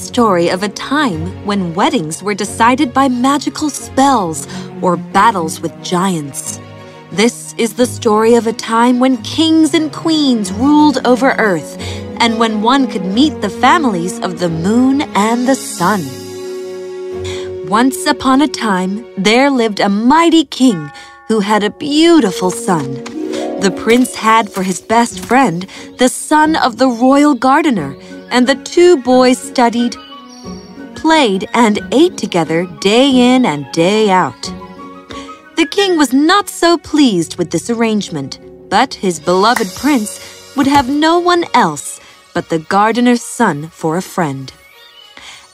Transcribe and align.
story 0.00 0.48
of 0.48 0.62
a 0.62 0.68
time 0.68 1.44
when 1.44 1.74
weddings 1.74 2.22
were 2.22 2.34
decided 2.34 2.92
by 2.94 3.08
magical 3.08 3.68
spells 3.68 4.48
or 4.82 4.96
battles 4.96 5.60
with 5.60 5.82
giants. 5.82 6.58
This 7.12 7.54
is 7.58 7.74
the 7.74 7.86
story 7.86 8.34
of 8.34 8.46
a 8.46 8.52
time 8.52 8.98
when 9.00 9.16
kings 9.18 9.74
and 9.74 9.92
queens 9.92 10.52
ruled 10.52 11.06
over 11.06 11.32
Earth 11.32 11.76
and 12.20 12.38
when 12.38 12.62
one 12.62 12.86
could 12.86 13.04
meet 13.04 13.40
the 13.40 13.50
families 13.50 14.18
of 14.20 14.38
the 14.38 14.48
moon 14.48 15.02
and 15.14 15.46
the 15.46 15.54
sun. 15.54 16.00
Once 17.68 18.06
upon 18.06 18.40
a 18.40 18.48
time, 18.48 19.04
there 19.16 19.50
lived 19.50 19.80
a 19.80 19.88
mighty 19.88 20.44
king 20.44 20.90
who 21.28 21.40
had 21.40 21.62
a 21.62 21.70
beautiful 21.70 22.50
son. 22.50 22.94
The 23.60 23.74
prince 23.84 24.14
had 24.14 24.50
for 24.50 24.62
his 24.62 24.80
best 24.80 25.20
friend 25.20 25.66
the 25.98 26.08
son 26.08 26.56
of 26.56 26.78
the 26.78 26.88
royal 26.88 27.34
gardener 27.34 27.94
and 28.30 28.46
the 28.46 28.54
two 28.54 28.96
boys 28.96 29.38
studied, 29.38 29.96
played, 30.94 31.48
and 31.54 31.80
ate 31.92 32.16
together 32.16 32.66
day 32.80 33.34
in 33.34 33.44
and 33.46 33.70
day 33.72 34.10
out. 34.10 34.42
The 35.56 35.66
king 35.70 35.98
was 35.98 36.12
not 36.12 36.48
so 36.48 36.78
pleased 36.78 37.36
with 37.36 37.50
this 37.50 37.68
arrangement, 37.70 38.38
but 38.68 38.94
his 38.94 39.20
beloved 39.20 39.68
prince 39.76 40.54
would 40.56 40.66
have 40.66 40.88
no 40.88 41.18
one 41.18 41.44
else 41.54 42.00
but 42.34 42.48
the 42.48 42.60
gardener's 42.60 43.22
son 43.22 43.68
for 43.68 43.96
a 43.96 44.02
friend. 44.02 44.52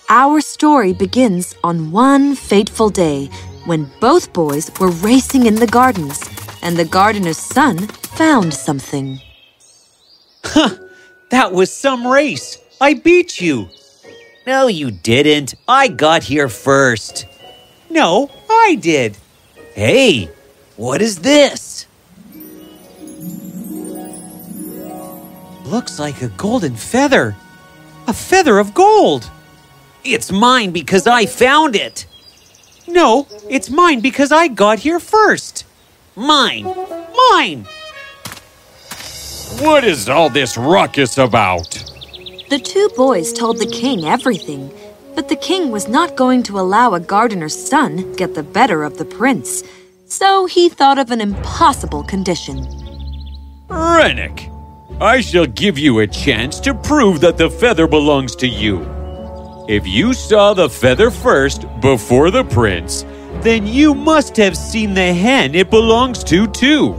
Our 0.08 0.40
story 0.40 0.92
begins 0.92 1.54
on 1.64 1.90
one 1.90 2.36
fateful 2.36 2.90
day 2.90 3.27
when 3.64 3.90
both 4.00 4.32
boys 4.32 4.70
were 4.78 4.90
racing 4.90 5.46
in 5.46 5.56
the 5.56 5.66
gardens 5.66 6.22
and 6.62 6.77
the 6.77 6.84
gardener's 6.84 7.38
son 7.38 7.88
found 7.88 8.55
something. 8.55 9.20
Huh, 10.44 10.77
that 11.30 11.52
was 11.52 11.72
some 11.72 12.06
race. 12.06 12.58
I 12.80 12.94
beat 12.94 13.41
you. 13.41 13.69
No, 14.46 14.66
you 14.66 14.91
didn't. 14.91 15.55
I 15.66 15.88
got 15.88 16.24
here 16.24 16.48
first. 16.48 17.27
No, 17.88 18.30
I 18.50 18.77
did. 18.80 19.16
Hey, 19.74 20.30
what 20.77 21.00
is 21.00 21.20
this? 21.20 21.86
Looks 25.64 25.98
like 25.98 26.20
a 26.22 26.28
golden 26.28 26.77
feather. 26.77 27.34
A 28.06 28.12
feather 28.12 28.58
of 28.58 28.74
gold. 28.74 29.30
It's 30.05 30.30
mine 30.30 30.70
because 30.70 31.06
I 31.06 31.27
found 31.27 31.74
it. 31.74 32.06
No, 32.86 33.27
it's 33.48 33.70
mine 33.70 34.00
because 34.00 34.30
I 34.30 34.48
got 34.48 34.78
here 34.80 35.00
first. 35.00 35.64
Mine. 36.14 36.64
Mine. 37.33 37.66
What 39.61 39.83
is 39.84 40.08
all 40.08 40.28
this 40.30 40.56
ruckus 40.56 41.18
about? 41.18 41.95
The 42.48 42.61
two 42.61 42.89
boys 42.94 43.33
told 43.33 43.58
the 43.58 43.66
king 43.66 44.05
everything, 44.05 44.70
but 45.16 45.28
the 45.28 45.34
king 45.34 45.72
was 45.72 45.89
not 45.89 46.14
going 46.14 46.44
to 46.44 46.61
allow 46.61 46.94
a 46.94 47.00
gardener's 47.00 47.56
son 47.56 48.12
get 48.14 48.36
the 48.36 48.44
better 48.44 48.84
of 48.84 48.98
the 48.98 49.05
prince. 49.05 49.64
So 50.05 50.47
he 50.47 50.69
thought 50.69 50.97
of 50.97 51.11
an 51.11 51.20
impossible 51.20 52.05
condition. 52.05 52.64
Rennick, 53.69 54.48
I 55.00 55.22
shall 55.22 55.47
give 55.47 55.77
you 55.77 55.98
a 55.98 56.06
chance 56.06 56.61
to 56.61 56.72
prove 56.72 57.20
that 57.22 57.36
the 57.36 57.50
feather 57.50 57.89
belongs 57.89 58.36
to 58.36 58.47
you. 58.47 58.86
If 59.69 59.84
you 59.84 60.14
saw 60.14 60.55
the 60.55 60.70
feather 60.70 61.11
first 61.11 61.67
before 61.80 62.30
the 62.30 62.44
prince, 62.44 63.05
then 63.41 63.67
you 63.67 63.92
must 63.92 64.36
have 64.36 64.56
seen 64.56 64.94
the 64.94 65.12
hen 65.12 65.56
it 65.56 65.69
belongs 65.69 66.22
to 66.24 66.47
too. 66.47 66.94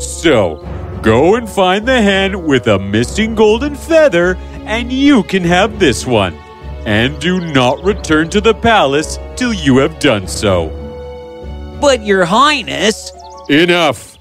So, 0.00 0.56
go 1.02 1.36
and 1.36 1.48
find 1.48 1.86
the 1.86 2.02
hen 2.02 2.44
with 2.44 2.66
a 2.66 2.80
missing 2.80 3.36
golden 3.36 3.76
feather 3.76 4.36
and 4.68 4.92
you 4.92 5.22
can 5.22 5.42
have 5.42 5.80
this 5.80 6.06
one. 6.06 6.34
And 6.84 7.18
do 7.18 7.40
not 7.40 7.82
return 7.82 8.28
to 8.30 8.40
the 8.40 8.54
palace 8.54 9.18
till 9.34 9.52
you 9.52 9.78
have 9.78 9.98
done 9.98 10.28
so. 10.28 10.68
But, 11.80 12.02
Your 12.02 12.24
Highness. 12.24 13.12
Enough. 13.48 14.16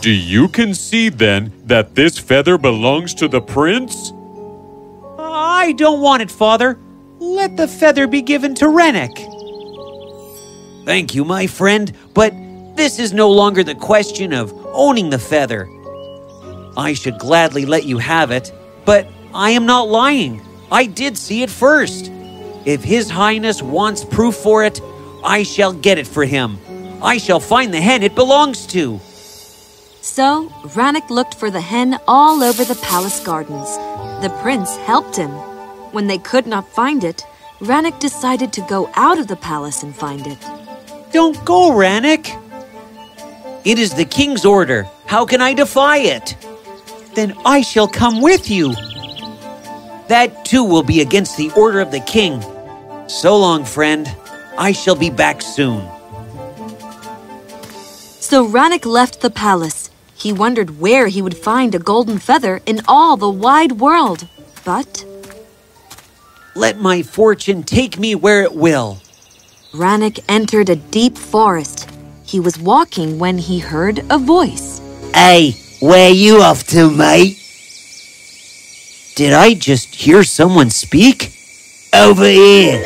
Do 0.00 0.10
you 0.10 0.48
concede 0.48 1.18
then 1.18 1.52
that 1.66 1.94
this 1.94 2.18
feather 2.18 2.56
belongs 2.56 3.14
to 3.14 3.28
the 3.28 3.40
prince? 3.40 4.12
I 5.18 5.74
don't 5.76 6.00
want 6.00 6.22
it, 6.22 6.30
Father. 6.30 6.78
Let 7.18 7.56
the 7.56 7.68
feather 7.68 8.06
be 8.06 8.22
given 8.22 8.54
to 8.56 8.68
Rennick. 8.68 9.16
Thank 10.86 11.14
you, 11.14 11.24
my 11.24 11.46
friend, 11.46 11.92
but 12.14 12.32
this 12.76 12.98
is 12.98 13.12
no 13.12 13.30
longer 13.30 13.62
the 13.62 13.74
question 13.74 14.32
of 14.32 14.54
owning 14.72 15.10
the 15.10 15.18
feather. 15.18 15.68
I 16.76 16.94
should 16.94 17.18
gladly 17.18 17.66
let 17.66 17.84
you 17.84 17.98
have 17.98 18.30
it, 18.30 18.52
but 18.84 19.06
I 19.38 19.50
am 19.50 19.66
not 19.66 19.88
lying. 19.88 20.42
I 20.68 20.86
did 20.86 21.16
see 21.16 21.44
it 21.44 21.48
first. 21.48 22.10
If 22.64 22.82
His 22.82 23.08
Highness 23.08 23.62
wants 23.62 24.04
proof 24.04 24.34
for 24.34 24.64
it, 24.64 24.80
I 25.22 25.44
shall 25.44 25.72
get 25.72 25.96
it 25.96 26.08
for 26.08 26.24
him. 26.24 26.58
I 27.00 27.18
shall 27.18 27.38
find 27.38 27.72
the 27.72 27.80
hen 27.80 28.02
it 28.02 28.16
belongs 28.16 28.66
to. 28.74 28.98
So, 30.00 30.48
Rannick 30.74 31.08
looked 31.08 31.34
for 31.34 31.52
the 31.52 31.60
hen 31.60 32.00
all 32.08 32.42
over 32.42 32.64
the 32.64 32.74
palace 32.82 33.20
gardens. 33.20 33.76
The 34.22 34.36
prince 34.42 34.76
helped 34.78 35.14
him. 35.14 35.30
When 35.92 36.08
they 36.08 36.18
could 36.18 36.48
not 36.48 36.68
find 36.68 37.04
it, 37.04 37.24
Rannick 37.60 38.00
decided 38.00 38.52
to 38.54 38.62
go 38.62 38.90
out 38.96 39.20
of 39.20 39.28
the 39.28 39.36
palace 39.36 39.84
and 39.84 39.94
find 39.94 40.26
it. 40.26 40.38
Don't 41.12 41.38
go, 41.44 41.70
Rannick. 41.70 42.26
It 43.64 43.78
is 43.78 43.94
the 43.94 44.04
king's 44.04 44.44
order. 44.44 44.88
How 45.06 45.24
can 45.24 45.40
I 45.40 45.54
defy 45.54 45.98
it? 45.98 46.36
Then 47.14 47.36
I 47.44 47.60
shall 47.60 47.86
come 47.86 48.20
with 48.20 48.50
you. 48.50 48.74
That 50.08 50.44
too 50.44 50.64
will 50.64 50.82
be 50.82 51.00
against 51.00 51.36
the 51.36 51.50
order 51.50 51.80
of 51.80 51.90
the 51.90 52.00
king. 52.00 52.42
So 53.08 53.36
long, 53.36 53.64
friend. 53.64 54.10
I 54.56 54.72
shall 54.72 54.96
be 54.96 55.10
back 55.10 55.40
soon. 55.40 55.86
So 58.20 58.46
Rannick 58.46 58.84
left 58.84 59.20
the 59.20 59.30
palace. 59.30 59.90
He 60.16 60.32
wondered 60.32 60.80
where 60.80 61.06
he 61.06 61.22
would 61.22 61.36
find 61.36 61.74
a 61.74 61.78
golden 61.78 62.18
feather 62.18 62.60
in 62.66 62.80
all 62.88 63.16
the 63.16 63.30
wide 63.30 63.72
world. 63.72 64.26
But. 64.64 65.04
Let 66.56 66.78
my 66.78 67.02
fortune 67.02 67.62
take 67.62 67.98
me 67.98 68.14
where 68.14 68.42
it 68.42 68.54
will. 68.54 69.00
Rannick 69.72 70.18
entered 70.28 70.70
a 70.70 70.76
deep 70.76 71.16
forest. 71.16 71.88
He 72.24 72.40
was 72.40 72.58
walking 72.58 73.18
when 73.18 73.38
he 73.38 73.58
heard 73.58 74.04
a 74.10 74.18
voice. 74.18 74.80
Hey, 75.14 75.52
where 75.80 76.10
you 76.10 76.42
off 76.42 76.66
to, 76.68 76.90
mate? 76.90 77.47
Did 79.18 79.32
I 79.32 79.54
just 79.54 79.96
hear 79.96 80.22
someone 80.22 80.70
speak? 80.70 81.32
Over 81.92 82.24
here. 82.24 82.80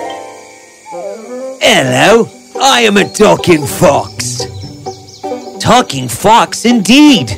Hello, 1.60 2.26
I 2.58 2.80
am 2.86 2.96
a 2.96 3.06
talking 3.06 3.66
fox. 3.66 4.46
Talking 5.60 6.08
fox, 6.08 6.64
indeed. 6.64 7.32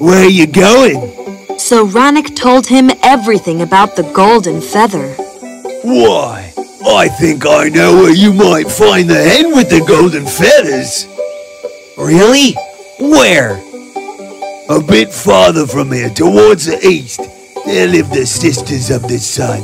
Where 0.00 0.26
are 0.26 0.28
you 0.28 0.48
going? 0.48 1.12
So 1.60 1.86
Rannick 1.86 2.34
told 2.34 2.66
him 2.66 2.90
everything 3.04 3.62
about 3.62 3.94
the 3.94 4.02
golden 4.02 4.60
feather. 4.60 5.14
Why, 5.84 6.52
I 6.84 7.06
think 7.06 7.46
I 7.46 7.68
know 7.68 7.94
where 7.94 8.12
you 8.12 8.32
might 8.32 8.68
find 8.68 9.08
the 9.08 9.22
hen 9.22 9.54
with 9.54 9.70
the 9.70 9.84
golden 9.86 10.26
feathers. 10.26 11.06
Really? 11.96 12.56
Where? 12.98 13.62
A 14.68 14.82
bit 14.82 15.12
farther 15.12 15.68
from 15.68 15.92
here, 15.92 16.10
towards 16.10 16.64
the 16.64 16.84
east, 16.84 17.20
there 17.66 17.86
live 17.88 18.10
the 18.10 18.26
Sisters 18.26 18.90
of 18.90 19.02
the 19.02 19.18
Sun. 19.18 19.62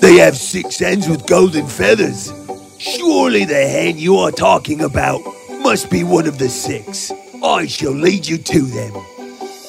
They 0.00 0.16
have 0.16 0.36
six 0.36 0.78
hens 0.78 1.08
with 1.08 1.26
golden 1.26 1.66
feathers. 1.66 2.32
Surely 2.78 3.44
the 3.44 3.66
hen 3.66 3.98
you 3.98 4.16
are 4.16 4.30
talking 4.30 4.82
about 4.82 5.20
must 5.62 5.90
be 5.90 6.04
one 6.04 6.26
of 6.26 6.38
the 6.38 6.48
six. 6.48 7.12
I 7.42 7.66
shall 7.66 7.92
lead 7.92 8.26
you 8.26 8.36
to 8.38 8.60
them. 8.60 8.92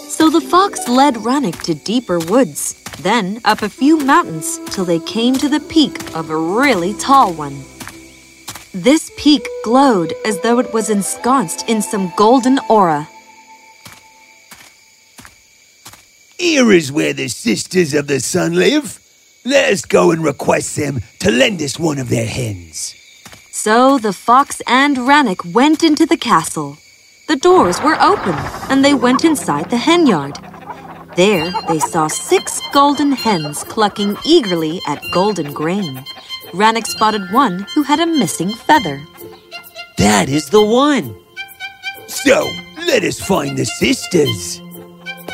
So 0.09 0.29
the 0.29 0.41
fox 0.41 0.87
led 0.87 1.15
Rannick 1.15 1.61
to 1.63 1.73
deeper 1.73 2.19
woods, 2.19 2.73
then 2.99 3.39
up 3.45 3.61
a 3.61 3.69
few 3.69 3.97
mountains 3.97 4.59
till 4.67 4.85
they 4.85 4.99
came 4.99 5.35
to 5.35 5.47
the 5.47 5.61
peak 5.61 6.13
of 6.13 6.29
a 6.29 6.37
really 6.37 6.93
tall 6.95 7.33
one. 7.33 7.63
This 8.73 9.11
peak 9.17 9.47
glowed 9.63 10.13
as 10.25 10.39
though 10.41 10.59
it 10.59 10.73
was 10.73 10.89
ensconced 10.89 11.67
in 11.69 11.81
some 11.81 12.11
golden 12.17 12.59
aura. 12.69 13.07
Here 16.41 16.71
is 16.71 16.91
where 16.91 17.13
the 17.13 17.27
Sisters 17.27 17.93
of 17.93 18.07
the 18.07 18.19
Sun 18.19 18.55
live. 18.55 18.99
Let 19.45 19.71
us 19.71 19.85
go 19.85 20.09
and 20.09 20.23
request 20.23 20.75
them 20.75 21.01
to 21.19 21.29
lend 21.29 21.61
us 21.61 21.77
one 21.77 21.99
of 21.99 22.09
their 22.09 22.25
hens. 22.25 22.95
So 23.51 23.99
the 23.99 24.11
fox 24.11 24.59
and 24.65 24.97
Rannick 24.97 25.53
went 25.53 25.83
into 25.83 26.07
the 26.07 26.17
castle. 26.17 26.77
The 27.27 27.35
doors 27.35 27.79
were 27.83 27.95
open, 28.01 28.33
and 28.71 28.83
they 28.83 28.95
went 28.95 29.23
inside 29.23 29.69
the 29.69 29.77
hen 29.77 30.07
yard. 30.07 30.39
There 31.15 31.53
they 31.67 31.77
saw 31.77 32.07
six 32.07 32.59
golden 32.73 33.11
hens 33.11 33.63
clucking 33.63 34.17
eagerly 34.25 34.81
at 34.87 35.05
golden 35.13 35.53
grain. 35.53 36.03
Rannick 36.53 36.87
spotted 36.87 37.31
one 37.31 37.67
who 37.75 37.83
had 37.83 37.99
a 37.99 38.07
missing 38.07 38.49
feather. 38.49 38.99
That 39.99 40.27
is 40.27 40.49
the 40.49 40.65
one. 40.65 41.15
So, 42.07 42.49
let 42.87 43.03
us 43.03 43.19
find 43.19 43.55
the 43.55 43.65
sisters. 43.65 44.59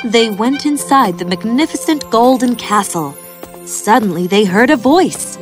They 0.05 0.29
went 0.29 0.65
inside 0.65 1.17
the 1.17 1.25
magnificent 1.25 2.09
golden 2.11 2.55
castle. 2.55 3.15
Suddenly, 3.65 4.27
they 4.27 4.45
heard 4.45 4.69
a 4.69 4.77
voice. 4.77 5.37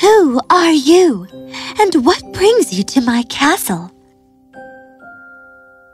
Who 0.00 0.40
are 0.48 0.72
you? 0.72 1.26
And 1.78 2.06
what 2.06 2.22
brings 2.32 2.72
you 2.72 2.82
to 2.84 3.00
my 3.00 3.24
castle? 3.24 3.92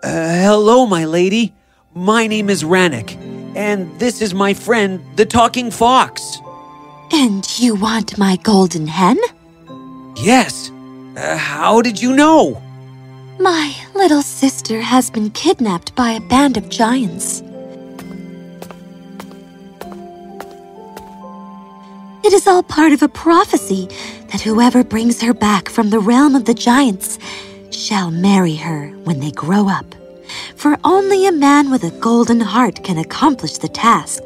Uh, 0.03 0.35
hello, 0.43 0.87
my 0.87 1.05
lady. 1.05 1.53
My 1.95 2.27
name 2.27 2.49
is 2.49 2.63
Rannick, 2.63 3.17
and 3.57 3.99
this 3.99 4.21
is 4.21 4.35
my 4.35 4.55
friend, 4.55 5.01
the 5.17 5.27
Talking 5.27 5.71
Fox. 5.71 6.39
And 7.13 7.47
you 7.59 7.75
want 7.75 8.19
my 8.19 8.37
golden 8.37 8.87
hen? 8.87 9.19
Yes. 10.17 10.71
Uh, 11.17 11.37
how 11.37 11.81
did 11.83 12.01
you 12.01 12.15
know? 12.15 12.61
My 13.41 13.75
little 13.95 14.23
sister 14.23 14.81
has 14.81 15.11
been 15.11 15.31
kidnapped 15.31 15.95
by 15.97 16.13
a 16.13 16.21
band 16.21 16.57
of 16.57 16.69
giants. 16.69 17.43
It 22.23 22.33
is 22.33 22.47
all 22.47 22.63
part 22.63 22.93
of 22.93 23.03
a 23.03 23.09
prophecy 23.09 23.89
that 24.29 24.41
whoever 24.41 24.85
brings 24.85 25.21
her 25.21 25.35
back 25.35 25.69
from 25.69 25.91
the 25.91 25.99
realm 25.99 26.37
of 26.37 26.45
the 26.45 26.55
giants 26.55 27.19
shall 27.71 28.13
marry 28.13 28.55
her 28.55 28.91
when 29.03 29.19
they 29.19 29.33
grow 29.33 29.69
up. 29.69 29.95
For 30.55 30.79
only 30.85 31.27
a 31.27 31.33
man 31.33 31.73
with 31.73 31.83
a 31.83 31.91
golden 31.91 32.41
heart 32.41 32.85
can 32.85 32.99
accomplish 32.99 33.59
the 33.59 33.69
task. 33.69 34.23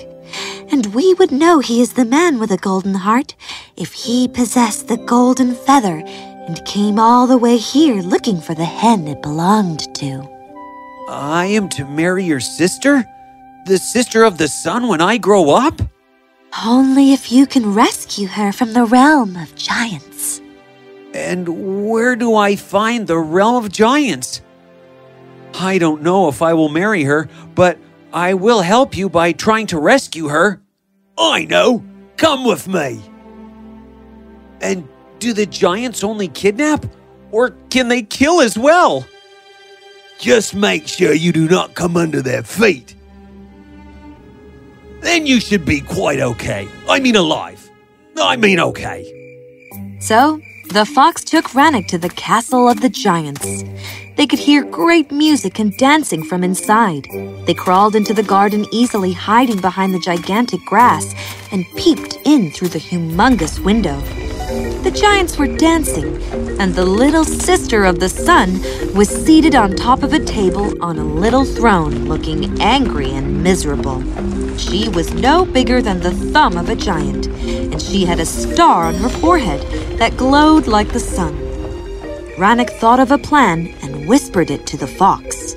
And 0.70 0.94
we 0.94 1.14
would 1.14 1.32
know 1.32 1.60
he 1.60 1.80
is 1.80 1.94
the 1.94 2.04
man 2.04 2.38
with 2.38 2.50
a 2.50 2.58
golden 2.58 2.94
heart 2.94 3.34
if 3.76 3.94
he 3.94 4.28
possessed 4.28 4.88
the 4.88 4.98
golden 4.98 5.54
feather 5.54 6.02
and 6.48 6.64
came 6.64 6.98
all 6.98 7.26
the 7.26 7.36
way 7.36 7.58
here 7.58 8.00
looking 8.00 8.40
for 8.40 8.54
the 8.54 8.64
hen 8.64 9.06
it 9.06 9.20
belonged 9.20 9.94
to. 9.96 10.26
I 11.08 11.44
am 11.44 11.68
to 11.70 11.84
marry 11.84 12.24
your 12.24 12.40
sister? 12.40 13.04
The 13.66 13.76
sister 13.76 14.24
of 14.24 14.38
the 14.38 14.48
sun 14.48 14.88
when 14.88 15.02
I 15.02 15.18
grow 15.18 15.50
up? 15.50 15.80
Only 16.64 17.12
if 17.12 17.30
you 17.30 17.46
can 17.46 17.74
rescue 17.74 18.26
her 18.28 18.50
from 18.50 18.72
the 18.72 18.86
realm 18.86 19.36
of 19.36 19.54
giants. 19.54 20.40
And 21.12 21.86
where 21.86 22.16
do 22.16 22.34
I 22.34 22.56
find 22.56 23.06
the 23.06 23.18
realm 23.18 23.64
of 23.64 23.70
giants? 23.70 24.40
I 25.54 25.76
don't 25.76 26.02
know 26.02 26.28
if 26.28 26.40
I 26.40 26.54
will 26.54 26.70
marry 26.70 27.04
her, 27.04 27.28
but 27.54 27.78
I 28.12 28.34
will 28.34 28.62
help 28.62 28.96
you 28.96 29.10
by 29.10 29.32
trying 29.32 29.66
to 29.68 29.78
rescue 29.78 30.28
her. 30.28 30.62
I 31.18 31.44
know. 31.44 31.84
Come 32.16 32.44
with 32.44 32.66
me. 32.66 33.02
And 34.60 34.88
do 35.18 35.32
the 35.32 35.46
giants 35.46 36.04
only 36.04 36.28
kidnap? 36.28 36.86
Or 37.30 37.50
can 37.70 37.88
they 37.88 38.02
kill 38.02 38.40
as 38.40 38.58
well? 38.58 39.06
Just 40.18 40.54
make 40.54 40.88
sure 40.88 41.12
you 41.12 41.32
do 41.32 41.48
not 41.48 41.74
come 41.74 41.96
under 41.96 42.22
their 42.22 42.42
feet. 42.42 42.94
Then 45.00 45.26
you 45.26 45.40
should 45.40 45.64
be 45.64 45.80
quite 45.80 46.20
okay. 46.20 46.68
I 46.88 46.98
mean, 46.98 47.16
alive. 47.16 47.70
I 48.16 48.36
mean, 48.36 48.58
okay. 48.58 49.14
So, 50.00 50.40
the 50.70 50.84
fox 50.84 51.22
took 51.22 51.46
Rannick 51.46 51.86
to 51.88 51.98
the 51.98 52.08
castle 52.10 52.68
of 52.68 52.80
the 52.80 52.88
giants. 52.88 53.62
They 54.16 54.26
could 54.26 54.40
hear 54.40 54.64
great 54.64 55.12
music 55.12 55.60
and 55.60 55.76
dancing 55.78 56.24
from 56.24 56.42
inside. 56.42 57.06
They 57.46 57.54
crawled 57.54 57.94
into 57.94 58.12
the 58.12 58.24
garden 58.24 58.66
easily, 58.72 59.12
hiding 59.12 59.60
behind 59.60 59.94
the 59.94 60.00
gigantic 60.00 60.60
grass, 60.66 61.14
and 61.52 61.64
peeped 61.76 62.18
in 62.24 62.50
through 62.50 62.68
the 62.68 62.80
humongous 62.80 63.64
window. 63.64 64.02
The 64.84 64.92
giants 64.92 65.36
were 65.36 65.48
dancing, 65.48 66.22
and 66.60 66.74
the 66.74 66.84
little 66.84 67.24
sister 67.24 67.84
of 67.84 67.98
the 67.98 68.08
sun 68.08 68.62
was 68.94 69.08
seated 69.08 69.54
on 69.54 69.74
top 69.74 70.02
of 70.02 70.12
a 70.12 70.24
table 70.24 70.82
on 70.82 70.98
a 70.98 71.04
little 71.04 71.44
throne, 71.44 72.04
looking 72.04 72.60
angry 72.62 73.10
and 73.10 73.42
miserable. 73.42 74.00
She 74.56 74.88
was 74.88 75.12
no 75.12 75.44
bigger 75.44 75.82
than 75.82 76.00
the 76.00 76.12
thumb 76.12 76.56
of 76.56 76.68
a 76.68 76.76
giant, 76.76 77.26
and 77.26 77.82
she 77.82 78.04
had 78.04 78.20
a 78.20 78.24
star 78.24 78.84
on 78.84 78.94
her 78.94 79.08
forehead 79.08 79.60
that 79.98 80.16
glowed 80.16 80.66
like 80.66 80.92
the 80.92 81.00
sun. 81.00 81.34
Rannick 82.38 82.70
thought 82.70 83.00
of 83.00 83.10
a 83.10 83.18
plan 83.18 83.74
and 83.82 84.08
whispered 84.08 84.50
it 84.50 84.64
to 84.68 84.76
the 84.76 84.86
fox. 84.86 85.54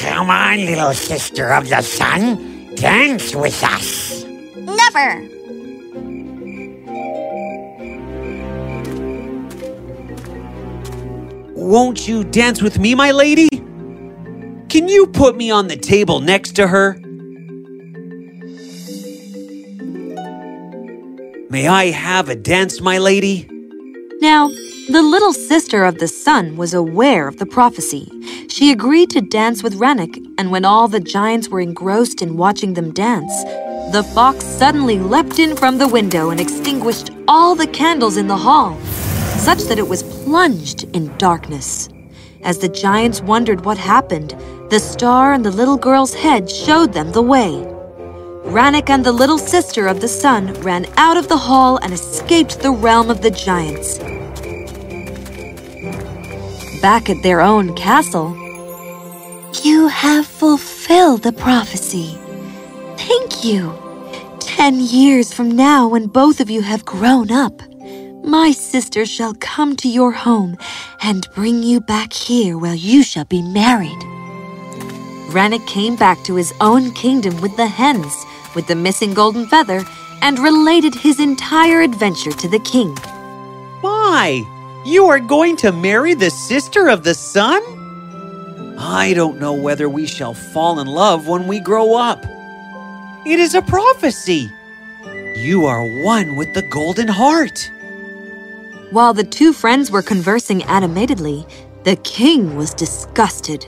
Come 0.00 0.30
on, 0.30 0.58
little 0.66 0.92
sister 0.92 1.50
of 1.50 1.68
the 1.68 1.80
sun, 1.82 2.74
dance 2.74 3.34
with 3.34 3.64
us. 3.64 4.24
Never! 4.54 5.37
Won't 11.58 12.06
you 12.06 12.22
dance 12.22 12.62
with 12.62 12.78
me, 12.78 12.94
my 12.94 13.10
lady? 13.10 13.48
Can 14.68 14.86
you 14.86 15.08
put 15.08 15.36
me 15.36 15.50
on 15.50 15.66
the 15.66 15.76
table 15.76 16.20
next 16.20 16.52
to 16.52 16.68
her? 16.68 16.94
May 21.50 21.66
I 21.66 21.86
have 21.86 22.28
a 22.28 22.36
dance, 22.36 22.80
my 22.80 22.98
lady? 22.98 23.48
Now, 24.20 24.48
the 24.88 25.02
little 25.02 25.32
sister 25.32 25.84
of 25.84 25.98
the 25.98 26.06
sun 26.06 26.56
was 26.56 26.74
aware 26.74 27.26
of 27.26 27.38
the 27.38 27.46
prophecy. 27.46 28.08
She 28.48 28.70
agreed 28.70 29.10
to 29.10 29.20
dance 29.20 29.64
with 29.64 29.80
Rannick, 29.80 30.16
and 30.38 30.52
when 30.52 30.64
all 30.64 30.86
the 30.86 31.00
giants 31.00 31.48
were 31.48 31.60
engrossed 31.60 32.22
in 32.22 32.36
watching 32.36 32.74
them 32.74 32.92
dance, 32.92 33.34
the 33.90 34.08
fox 34.14 34.44
suddenly 34.44 35.00
leapt 35.00 35.40
in 35.40 35.56
from 35.56 35.78
the 35.78 35.88
window 35.88 36.30
and 36.30 36.40
extinguished 36.40 37.10
all 37.26 37.56
the 37.56 37.66
candles 37.66 38.16
in 38.16 38.28
the 38.28 38.36
hall, 38.36 38.78
such 39.48 39.62
that 39.62 39.78
it 39.78 39.88
was 39.88 40.02
plunged 40.02 40.84
in 40.94 41.16
darkness. 41.16 41.88
As 42.42 42.58
the 42.58 42.68
giants 42.68 43.22
wondered 43.22 43.64
what 43.64 43.78
happened, 43.78 44.36
the 44.68 44.78
star 44.78 45.32
on 45.32 45.40
the 45.40 45.50
little 45.50 45.78
girl's 45.78 46.12
head 46.12 46.50
showed 46.50 46.92
them 46.92 47.12
the 47.12 47.22
way. 47.22 47.52
Rannick 48.44 48.90
and 48.90 49.02
the 49.02 49.18
little 49.20 49.38
sister 49.38 49.86
of 49.86 50.02
the 50.02 50.14
sun 50.22 50.52
ran 50.60 50.84
out 50.98 51.16
of 51.16 51.28
the 51.28 51.38
hall 51.38 51.78
and 51.78 51.94
escaped 51.94 52.60
the 52.60 52.70
realm 52.70 53.10
of 53.10 53.22
the 53.22 53.30
giants. 53.30 53.96
Back 56.82 57.08
at 57.08 57.22
their 57.22 57.40
own 57.40 57.74
castle, 57.74 58.36
you 59.64 59.88
have 59.88 60.26
fulfilled 60.26 61.22
the 61.22 61.32
prophecy. 61.32 62.18
Thank 62.98 63.44
you. 63.44 63.72
Ten 64.40 64.78
years 64.78 65.32
from 65.32 65.50
now, 65.50 65.88
when 65.88 66.06
both 66.06 66.38
of 66.38 66.50
you 66.50 66.60
have 66.60 66.84
grown 66.84 67.30
up, 67.32 67.62
my 68.28 68.52
sister 68.52 69.04
shall 69.04 69.34
come 69.40 69.74
to 69.76 69.88
your 69.88 70.12
home 70.12 70.56
and 71.02 71.28
bring 71.34 71.62
you 71.62 71.80
back 71.80 72.12
here 72.12 72.56
where 72.56 72.74
you 72.74 73.02
shall 73.02 73.24
be 73.24 73.42
married. 73.42 73.98
Rannick 75.32 75.66
came 75.66 75.96
back 75.96 76.22
to 76.24 76.34
his 76.36 76.52
own 76.60 76.92
kingdom 76.92 77.40
with 77.40 77.56
the 77.56 77.66
hens, 77.66 78.14
with 78.54 78.66
the 78.66 78.76
missing 78.76 79.14
golden 79.14 79.46
feather, 79.46 79.82
and 80.22 80.38
related 80.38 80.94
his 80.94 81.18
entire 81.20 81.80
adventure 81.80 82.32
to 82.32 82.48
the 82.48 82.60
king. 82.60 82.94
Why? 83.80 84.44
you 84.88 85.06
are 85.06 85.20
going 85.20 85.54
to 85.54 85.70
marry 85.70 86.14
the 86.14 86.30
sister 86.30 86.88
of 86.88 87.04
the 87.04 87.14
sun? 87.14 87.62
I 88.78 89.12
don't 89.12 89.38
know 89.38 89.52
whether 89.52 89.88
we 89.88 90.06
shall 90.06 90.34
fall 90.34 90.80
in 90.80 90.86
love 90.86 91.26
when 91.26 91.46
we 91.46 91.60
grow 91.60 91.94
up. 91.94 92.24
It 93.26 93.38
is 93.38 93.54
a 93.54 93.60
prophecy. 93.60 94.50
You 95.36 95.66
are 95.66 95.84
one 95.84 96.36
with 96.36 96.54
the 96.54 96.62
golden 96.62 97.08
heart. 97.08 97.70
While 98.90 99.12
the 99.12 99.24
two 99.24 99.52
friends 99.52 99.90
were 99.90 100.00
conversing 100.00 100.62
animatedly, 100.62 101.46
the 101.84 101.96
king 101.96 102.56
was 102.56 102.72
disgusted. 102.72 103.66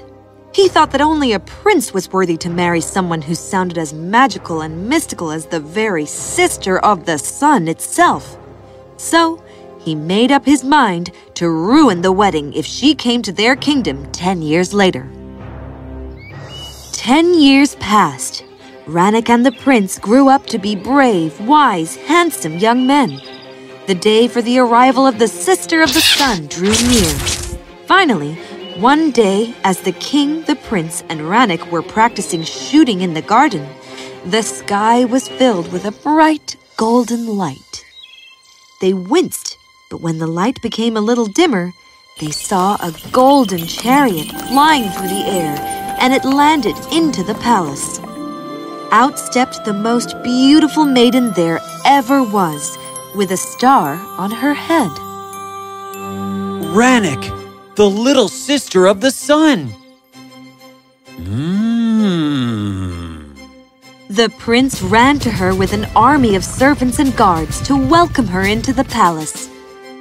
He 0.55 0.67
thought 0.67 0.93
that 0.93 1.03
only 1.03 1.33
a 1.33 1.41
prince 1.41 1.93
was 1.93 2.11
worthy 2.11 2.39
to 2.39 2.49
marry 2.49 2.81
someone 2.81 3.21
who 3.21 3.35
sounded 3.35 3.77
as 3.77 3.93
magical 3.93 4.63
and 4.63 4.89
mystical 4.89 5.31
as 5.31 5.45
the 5.45 5.61
very 5.61 6.07
sister 6.07 6.79
of 6.79 7.05
the 7.05 7.19
sun 7.19 7.69
itself. 7.69 8.39
So, 8.97 9.45
he 9.79 9.95
made 9.95 10.33
up 10.33 10.47
his 10.47 10.65
mind 10.65 11.13
to 11.35 11.51
ruin 11.51 12.01
the 12.01 12.13
wedding 12.13 12.55
if 12.55 12.65
she 12.65 12.95
came 12.95 13.21
to 13.23 13.33
their 13.33 13.57
kingdom 13.57 14.11
ten 14.13 14.41
years 14.41 14.73
later. 14.73 15.07
Ten 16.93 17.35
years 17.35 17.75
passed. 17.75 18.43
Rannick 18.87 19.29
and 19.29 19.45
the 19.45 19.53
prince 19.53 19.99
grew 19.99 20.31
up 20.31 20.47
to 20.47 20.59
be 20.59 20.75
brave, 20.75 21.39
wise, 21.47 21.97
handsome 21.97 22.57
young 22.57 22.87
men. 22.87 23.21
The 23.87 23.95
day 23.95 24.29
for 24.29 24.43
the 24.43 24.59
arrival 24.59 25.07
of 25.07 25.19
the 25.19 25.27
sister 25.27 25.83
of 25.83 25.93
the 25.95 26.01
sun 26.01 26.47
drew 26.47 26.73
near. 26.89 27.15
Finally, 27.87 28.35
one 28.79 29.11
day, 29.11 29.55
as 29.65 29.81
the 29.81 29.93
king, 29.93 30.43
the 30.45 30.55
prince, 30.55 31.03
and 31.09 31.23
Rannick 31.23 31.71
were 31.71 31.83
practicing 31.83 32.43
shooting 32.43 33.01
in 33.01 33.15
the 33.15 33.23
garden, 33.23 33.67
the 34.25 34.43
sky 34.43 35.05
was 35.05 35.29
filled 35.29 35.73
with 35.73 35.87
a 35.87 35.93
bright 35.93 36.57
golden 36.77 37.27
light. 37.37 37.85
They 38.81 38.93
winced, 38.93 39.57
but 39.91 40.01
when 40.01 40.19
the 40.19 40.27
light 40.27 40.63
became 40.63 40.97
a 40.97 41.01
little 41.01 41.27
dimmer, 41.27 41.73
they 42.21 42.31
saw 42.31 42.77
a 42.77 42.95
golden 43.11 43.67
chariot 43.67 44.31
flying 44.49 44.89
through 44.91 45.09
the 45.09 45.27
air, 45.27 45.57
and 46.01 46.13
it 46.13 46.25
landed 46.25 46.77
into 46.93 47.23
the 47.23 47.35
palace. 47.37 47.99
Out 48.93 49.19
stepped 49.19 49.65
the 49.65 49.73
most 49.73 50.15
beautiful 50.23 50.85
maiden 50.85 51.33
there 51.33 51.61
ever 51.85 52.23
was, 52.23 52.77
with 53.15 53.33
a 53.33 53.37
star 53.37 53.95
on 54.19 54.31
her 54.31 54.55
head. 54.55 54.91
Rannick, 56.73 57.25
the 57.77 57.89
little 57.89 58.29
sister 58.29 58.87
of 58.87 59.01
the 59.01 59.11
sun. 59.11 59.73
Mmm. 61.19 62.41
The 64.09 64.29
prince 64.39 64.83
ran 64.83 65.19
to 65.21 65.31
her 65.31 65.55
with 65.55 65.73
an 65.73 65.87
army 65.95 66.35
of 66.35 66.45
servants 66.45 66.99
and 66.99 67.17
guards 67.17 67.61
to 67.63 67.77
welcome 67.77 68.27
her 68.27 68.43
into 68.43 68.73
the 68.73 68.85
palace. 68.85 69.49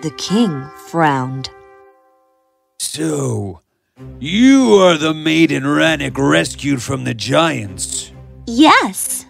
The 0.02 0.12
king 0.18 0.68
frowned. 0.88 1.50
So, 2.80 3.62
you 4.20 4.76
are 4.76 4.98
the 4.98 5.14
maiden 5.14 5.64
Rannick 5.64 6.18
rescued 6.18 6.82
from 6.82 7.04
the 7.04 7.14
giants. 7.14 8.12
Yes. 8.48 9.26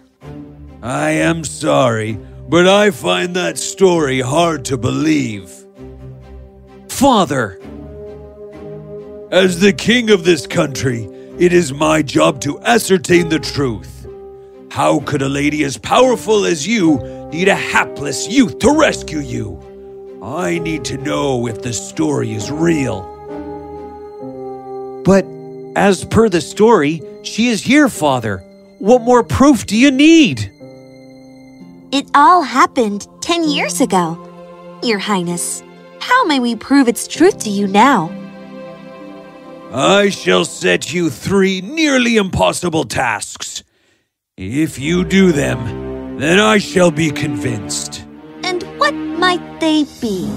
I 0.82 1.10
am 1.10 1.44
sorry, 1.44 2.18
but 2.50 2.66
I 2.66 2.90
find 2.90 3.36
that 3.36 3.58
story 3.58 4.20
hard 4.20 4.64
to 4.66 4.76
believe. 4.76 5.54
Father! 6.88 7.60
As 9.30 9.60
the 9.60 9.72
king 9.72 10.10
of 10.10 10.24
this 10.24 10.48
country, 10.48 11.04
it 11.38 11.52
is 11.52 11.72
my 11.72 12.02
job 12.02 12.40
to 12.40 12.60
ascertain 12.62 13.28
the 13.28 13.38
truth. 13.38 14.04
How 14.72 14.98
could 14.98 15.22
a 15.22 15.28
lady 15.28 15.62
as 15.62 15.78
powerful 15.78 16.44
as 16.44 16.66
you 16.66 16.98
need 17.30 17.46
a 17.46 17.54
hapless 17.54 18.26
youth 18.26 18.58
to 18.58 18.76
rescue 18.76 19.20
you? 19.20 20.18
I 20.20 20.58
need 20.58 20.84
to 20.86 20.98
know 20.98 21.46
if 21.46 21.62
the 21.62 21.72
story 21.72 22.32
is 22.32 22.50
real. 22.50 23.02
But 25.04 25.24
as 25.76 26.04
per 26.04 26.28
the 26.28 26.40
story, 26.40 27.00
she 27.22 27.46
is 27.46 27.62
here, 27.62 27.88
Father. 27.88 28.38
What 28.80 29.02
more 29.02 29.22
proof 29.22 29.66
do 29.66 29.76
you 29.76 29.92
need? 29.92 30.52
It 31.92 32.08
all 32.14 32.42
happened 32.42 33.08
ten 33.20 33.42
years 33.42 33.80
ago. 33.80 34.16
Your 34.80 35.00
Highness, 35.00 35.64
how 35.98 36.24
may 36.24 36.38
we 36.38 36.54
prove 36.54 36.86
its 36.86 37.08
truth 37.08 37.38
to 37.40 37.50
you 37.50 37.66
now? 37.66 38.12
I 39.72 40.10
shall 40.10 40.44
set 40.44 40.92
you 40.92 41.10
three 41.10 41.60
nearly 41.60 42.16
impossible 42.16 42.84
tasks. 42.84 43.64
If 44.36 44.78
you 44.78 45.04
do 45.04 45.32
them, 45.32 46.16
then 46.16 46.38
I 46.38 46.58
shall 46.58 46.92
be 46.92 47.10
convinced. 47.10 48.04
And 48.44 48.62
what 48.78 48.94
might 48.94 49.58
they 49.58 49.84
be? 50.00 50.30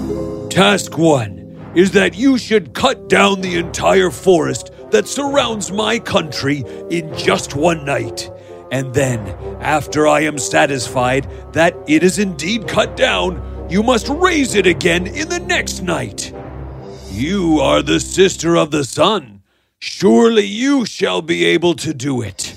Task 0.50 0.98
one 0.98 1.72
is 1.76 1.92
that 1.92 2.16
you 2.16 2.36
should 2.36 2.74
cut 2.74 3.08
down 3.08 3.42
the 3.42 3.58
entire 3.58 4.10
forest 4.10 4.72
that 4.90 5.06
surrounds 5.06 5.70
my 5.70 6.00
country 6.00 6.64
in 6.90 7.16
just 7.16 7.54
one 7.54 7.84
night. 7.84 8.28
And 8.70 8.92
then, 8.94 9.20
after 9.60 10.06
I 10.08 10.20
am 10.20 10.38
satisfied 10.38 11.28
that 11.52 11.76
it 11.86 12.02
is 12.02 12.18
indeed 12.18 12.66
cut 12.66 12.96
down, 12.96 13.66
you 13.70 13.82
must 13.82 14.08
raise 14.08 14.54
it 14.54 14.66
again 14.66 15.06
in 15.06 15.28
the 15.28 15.40
next 15.40 15.82
night. 15.82 16.32
You 17.10 17.60
are 17.60 17.82
the 17.82 18.00
sister 18.00 18.56
of 18.56 18.70
the 18.70 18.84
sun. 18.84 19.42
Surely 19.78 20.44
you 20.44 20.86
shall 20.86 21.22
be 21.22 21.44
able 21.44 21.74
to 21.76 21.94
do 21.94 22.22
it. 22.22 22.56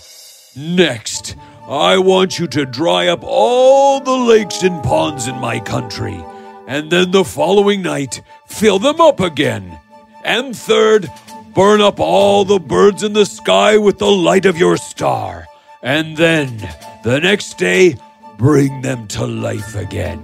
Next, 0.56 1.36
I 1.68 1.98
want 1.98 2.40
you 2.40 2.48
to 2.48 2.66
dry 2.66 3.08
up 3.08 3.20
all 3.24 4.00
the 4.00 4.16
lakes 4.16 4.64
and 4.64 4.82
ponds 4.82 5.28
in 5.28 5.36
my 5.36 5.60
country, 5.60 6.24
and 6.68 6.90
then 6.90 7.12
the 7.12 7.26
following 7.26 7.82
night, 7.82 8.22
fill 8.48 8.80
them 8.80 9.02
up 9.02 9.20
again. 9.20 9.80
And 10.24 10.56
third, 10.56 11.12
burn 11.54 11.82
up 11.82 12.00
all 12.00 12.46
the 12.46 12.60
birds 12.60 13.04
in 13.04 13.14
the 13.14 13.26
sky 13.26 13.78
with 13.78 13.98
the 13.98 14.10
light 14.10 14.46
of 14.46 14.58
your 14.58 14.78
star. 14.78 15.46
And 15.84 16.18
then, 16.18 16.58
the 17.04 17.20
next 17.20 17.58
day, 17.58 17.98
bring 18.38 18.82
them 18.82 19.08
to 19.10 19.28
life 19.28 19.76
again. 19.76 20.24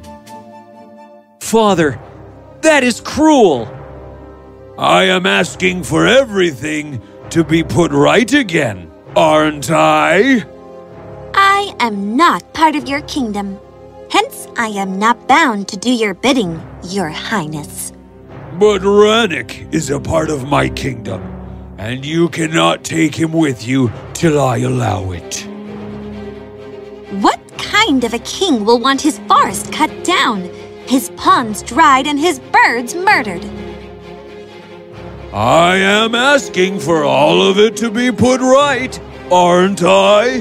Father, 1.40 2.00
that 2.62 2.84
is 2.84 3.00
cruel. 3.00 3.68
I 4.78 5.04
am 5.04 5.26
asking 5.26 5.84
for 5.84 6.08
everything 6.08 7.02
to 7.30 7.44
be 7.44 7.64
put 7.64 7.92
right 7.92 8.32
again, 8.34 8.92
aren't 9.16 9.70
I? 9.70 10.46
I 11.36 11.76
am 11.80 12.16
not 12.16 12.54
part 12.54 12.76
of 12.76 12.88
your 12.88 13.02
kingdom. 13.02 13.60
Hence, 14.10 14.48
I 14.58 14.68
am 14.68 14.98
not 14.98 15.28
bound 15.28 15.68
to 15.70 15.78
do 15.78 15.92
your 15.92 16.14
bidding, 16.14 16.62
Your 16.86 17.10
Highness. 17.10 17.92
But 18.60 18.82
Rannick 18.82 19.74
is 19.74 19.90
a 19.90 20.00
part 20.00 20.30
of 20.30 20.48
my 20.48 20.70
kingdom, 20.70 21.22
and 21.84 22.06
you 22.06 22.30
cannot 22.30 22.86
take 22.86 23.13
him 23.13 23.34
with 23.34 23.68
you 23.68 23.92
till 24.13 24.40
I 24.40 24.60
allow 24.60 25.12
it. 25.12 25.46
What 27.22 27.42
kind 27.58 28.06
of 28.06 28.13
a 28.13 28.20
king 28.20 28.63
will 28.63 28.80
want 28.80 29.02
his 29.02 29.20
forest 29.28 29.74
cut 29.74 29.92
down, 30.06 30.44
his 30.88 31.10
ponds 31.18 31.62
dried, 31.62 32.08
and 32.08 32.18
his 32.18 32.40
birds 32.40 32.96
murdered? 32.96 33.44
I 35.34 35.75
am 35.75 36.16
asking 36.16 36.80
for 36.80 37.04
all 37.04 37.42
of 37.42 37.60
it 37.60 37.75
to 37.78 37.92
be 37.92 38.13
put 38.13 38.40
right, 38.40 38.98
aren't 39.30 39.84
I? 39.84 40.40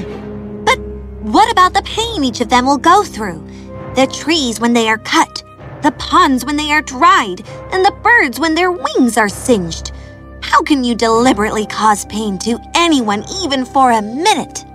But 0.63 0.79
what 1.23 1.51
about 1.51 1.73
the 1.73 1.83
pain 1.83 2.23
each 2.23 2.39
of 2.39 2.47
them 2.47 2.65
will 2.65 2.77
go 2.77 3.03
through? 3.03 3.45
The 3.95 4.07
trees 4.07 4.61
when 4.61 4.71
they 4.71 4.87
are 4.87 4.99
cut, 4.99 5.43
the 5.81 5.91
ponds 5.99 6.45
when 6.45 6.55
they 6.55 6.71
are 6.71 6.81
dried, 6.81 7.45
and 7.73 7.83
the 7.83 7.99
birds 8.01 8.39
when 8.39 8.55
their 8.55 8.71
wings 8.71 9.17
are 9.17 9.27
singed. 9.27 9.92
How 10.53 10.61
can 10.61 10.83
you 10.83 10.93
deliberately 10.93 11.65
cause 11.65 12.05
pain 12.05 12.37
to 12.37 12.59
anyone 12.75 13.25
even 13.41 13.65
for 13.65 13.89
a 13.89 14.03
minute? 14.03 14.65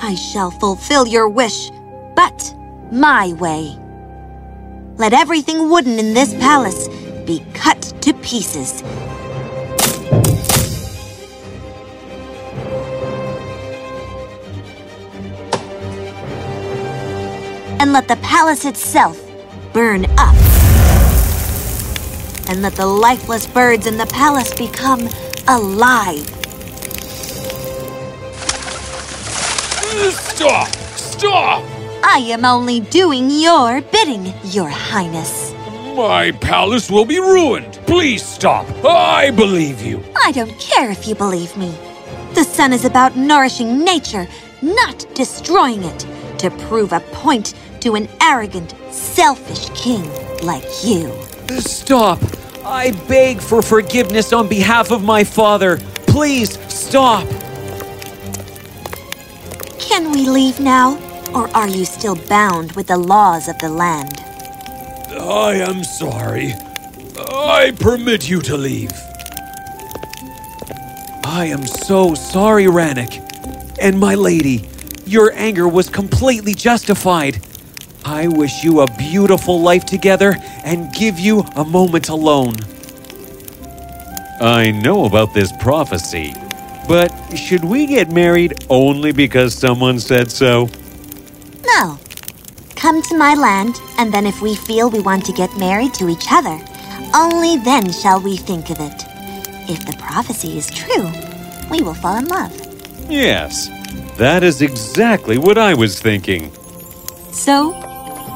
I 0.00 0.14
shall 0.14 0.52
fulfill 0.52 1.08
your 1.08 1.28
wish, 1.28 1.72
but 2.14 2.54
my 2.92 3.32
way. 3.32 3.76
Let 4.96 5.12
everything 5.12 5.70
wooden 5.70 5.98
in 5.98 6.14
this 6.14 6.34
palace 6.34 6.86
be 7.26 7.44
cut 7.52 7.82
to 8.02 8.14
pieces. 8.14 8.84
And 17.80 17.92
let 17.92 18.06
the 18.06 18.18
palace 18.22 18.64
itself 18.64 19.20
burn 19.72 20.06
up. 20.16 20.55
And 22.48 22.62
let 22.62 22.74
the 22.74 22.86
lifeless 22.86 23.46
birds 23.46 23.86
in 23.86 23.96
the 23.96 24.06
palace 24.06 24.54
become 24.54 25.08
alive. 25.48 26.26
Stop! 30.12 30.68
Stop! 30.96 31.64
I 32.04 32.18
am 32.28 32.44
only 32.44 32.80
doing 32.80 33.30
your 33.30 33.80
bidding, 33.80 34.32
Your 34.44 34.68
Highness. 34.68 35.52
My 35.96 36.30
palace 36.40 36.90
will 36.90 37.04
be 37.04 37.18
ruined. 37.18 37.80
Please 37.86 38.24
stop. 38.24 38.66
I 38.84 39.30
believe 39.30 39.80
you. 39.80 40.02
I 40.24 40.30
don't 40.30 40.56
care 40.60 40.90
if 40.90 41.08
you 41.08 41.14
believe 41.14 41.56
me. 41.56 41.74
The 42.34 42.44
sun 42.44 42.72
is 42.72 42.84
about 42.84 43.16
nourishing 43.16 43.82
nature, 43.82 44.28
not 44.60 45.06
destroying 45.14 45.82
it, 45.82 46.06
to 46.38 46.50
prove 46.68 46.92
a 46.92 47.00
point 47.00 47.54
to 47.80 47.94
an 47.94 48.08
arrogant, 48.20 48.74
selfish 48.90 49.70
king 49.70 50.04
like 50.42 50.84
you. 50.84 51.10
Stop! 51.58 52.20
I 52.66 52.90
beg 53.06 53.40
for 53.40 53.62
forgiveness 53.62 54.32
on 54.32 54.48
behalf 54.48 54.90
of 54.90 55.04
my 55.04 55.22
father. 55.22 55.78
Please 56.08 56.58
stop! 56.68 57.28
Can 59.78 60.10
we 60.10 60.28
leave 60.28 60.58
now? 60.58 60.98
Or 61.32 61.48
are 61.56 61.68
you 61.68 61.84
still 61.84 62.16
bound 62.16 62.72
with 62.72 62.88
the 62.88 62.96
laws 62.96 63.46
of 63.46 63.56
the 63.60 63.68
land? 63.68 64.20
I 65.10 65.54
am 65.64 65.84
sorry. 65.84 66.54
I 67.16 67.72
permit 67.78 68.28
you 68.28 68.42
to 68.42 68.56
leave. 68.56 68.92
I 71.24 71.46
am 71.46 71.68
so 71.68 72.14
sorry, 72.14 72.64
Rannick. 72.64 73.22
And 73.80 74.00
my 74.00 74.16
lady, 74.16 74.68
your 75.06 75.32
anger 75.34 75.68
was 75.68 75.88
completely 75.88 76.52
justified. 76.52 77.40
I 78.04 78.26
wish 78.26 78.64
you 78.64 78.80
a 78.80 78.86
beautiful 78.96 79.60
life 79.60 79.84
together 79.84 80.34
and 80.66 80.92
give 80.92 81.18
you 81.18 81.40
a 81.54 81.64
moment 81.64 82.10
alone. 82.10 82.56
I 84.40 84.72
know 84.72 85.06
about 85.06 85.32
this 85.32 85.52
prophecy, 85.52 86.34
but 86.86 87.10
should 87.34 87.64
we 87.64 87.86
get 87.86 88.10
married 88.10 88.66
only 88.68 89.12
because 89.12 89.54
someone 89.54 89.98
said 89.98 90.30
so? 90.30 90.68
No. 91.64 91.98
Come 92.74 93.00
to 93.02 93.16
my 93.16 93.34
land, 93.34 93.80
and 93.96 94.12
then 94.12 94.26
if 94.26 94.42
we 94.42 94.54
feel 94.54 94.90
we 94.90 95.00
want 95.00 95.24
to 95.26 95.32
get 95.32 95.56
married 95.56 95.94
to 95.94 96.10
each 96.10 96.26
other, 96.30 96.60
only 97.14 97.56
then 97.56 97.90
shall 97.90 98.20
we 98.20 98.36
think 98.36 98.68
of 98.68 98.78
it. 98.80 99.04
If 99.70 99.86
the 99.86 99.96
prophecy 99.98 100.58
is 100.58 100.68
true, 100.68 101.10
we 101.70 101.80
will 101.80 101.94
fall 101.94 102.16
in 102.16 102.26
love. 102.26 102.52
Yes, 103.08 103.68
that 104.18 104.42
is 104.42 104.62
exactly 104.62 105.38
what 105.38 105.58
I 105.58 105.74
was 105.74 106.00
thinking. 106.00 106.52
So, 107.32 107.72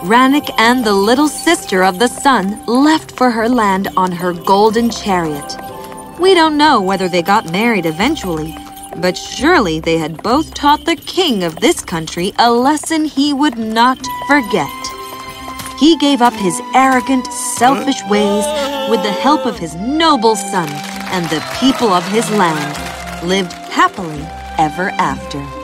Rannick 0.03 0.51
and 0.57 0.83
the 0.83 0.95
little 0.95 1.29
sister 1.29 1.85
of 1.85 1.99
the 1.99 2.09
sun 2.09 2.65
left 2.67 3.13
for 3.19 3.31
her 3.31 3.51
land 3.51 3.89
on 3.99 4.11
her 4.11 4.33
golden 4.33 4.89
chariot. 4.89 5.57
We 6.19 6.33
don't 6.33 6.57
know 6.57 6.81
whether 6.81 7.07
they 7.07 7.21
got 7.21 7.53
married 7.53 7.85
eventually, 7.85 8.57
but 8.97 9.15
surely 9.15 9.79
they 9.79 9.99
had 9.99 10.23
both 10.23 10.55
taught 10.55 10.87
the 10.87 10.97
king 10.97 11.45
of 11.45 11.57
this 11.57 11.83
country 11.83 12.33
a 12.39 12.51
lesson 12.51 13.05
he 13.05 13.35
would 13.35 13.59
not 13.59 13.99
forget. 14.27 14.71
He 15.79 15.99
gave 15.99 16.23
up 16.23 16.33
his 16.33 16.59
arrogant, 16.75 17.27
selfish 17.27 18.03
ways 18.09 18.47
with 18.89 19.03
the 19.03 19.13
help 19.13 19.45
of 19.45 19.59
his 19.59 19.75
noble 19.75 20.35
son, 20.35 20.69
and 21.13 21.27
the 21.27 21.45
people 21.61 21.93
of 21.93 22.07
his 22.09 22.29
land 22.31 22.75
lived 23.23 23.53
happily 23.53 24.23
ever 24.57 24.89
after. 24.93 25.60